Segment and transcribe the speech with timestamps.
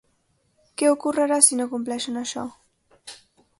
[0.81, 2.49] Què ocorrerà si no compleixen això?